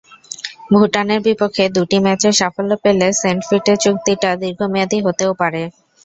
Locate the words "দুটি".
1.75-1.97